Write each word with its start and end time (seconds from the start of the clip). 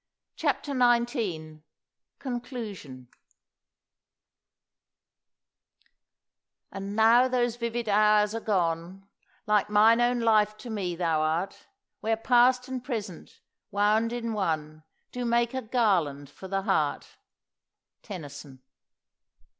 CHAPTER 0.35 0.71
XIX 0.71 1.59
CONCLUSION 2.17 3.07
"And 6.71 6.95
now 6.95 7.27
those 7.27 7.55
vivid 7.55 7.87
hours 7.87 8.33
are 8.33 8.39
gone, 8.39 9.07
Like 9.45 9.69
mine 9.69 10.01
own 10.01 10.19
life 10.19 10.57
to 10.57 10.71
me 10.71 10.95
thou 10.95 11.21
art. 11.21 11.67
Where 11.99 12.17
past 12.17 12.67
and 12.67 12.83
present, 12.83 13.41
wound 13.69 14.11
in 14.11 14.33
one, 14.33 14.81
Do 15.11 15.23
make 15.23 15.53
a 15.53 15.61
garland 15.61 16.31
for 16.31 16.47
the 16.47 16.63
heart." 16.63 17.17
TENNYSON. 18.01 18.63